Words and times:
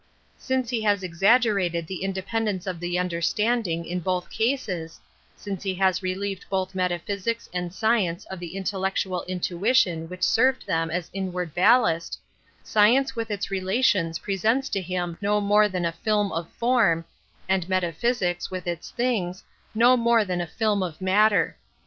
Since 0.39 0.71
he 0.71 0.81
has 0.81 1.03
exaggerated 1.03 1.85
the 1.85 2.01
ind(( 2.03 2.17
i 2.17 2.21
pendence 2.21 2.65
of 2.65 2.79
the 2.79 2.97
understanding 2.97 3.85
in 3.85 3.99
both 3.99 4.31
cases, 4.31 4.99
since 5.35 5.61
he 5.61 5.75
has 5.75 6.01
relieved 6.01 6.43
both 6.49 6.73
meta 6.73 6.97
physics 6.97 7.47
and 7.53 7.71
science 7.71 8.25
of 8.25 8.39
the 8.39 8.55
intellectual 8.55 9.21
in 9.27 9.39
tuition 9.39 10.09
which 10.09 10.23
served 10.23 10.65
them 10.65 10.89
as 10.89 11.11
inward 11.13 11.53
ballast, 11.53 12.17
science 12.63 13.15
with 13.15 13.29
its 13.29 13.51
relations 13.51 14.17
presents 14.17 14.69
to 14.69 14.81
him"" 14.81 15.19
no 15.21 15.39
more 15.39 15.69
than 15.69 15.85
a 15.85 15.91
film 15.91 16.31
of 16.31 16.49
form, 16.53 17.05
and 17.47 17.69
meta 17.69 17.91
physics, 17.93 18.49
with 18.49 18.65
its 18.65 18.89
things, 18.89 19.43
no 19.75 19.95
more 19.95 20.25
than 20.25 20.41
a 20.41 20.47
film 20.47 20.81
of 20.81 20.99
matter. 20.99 21.55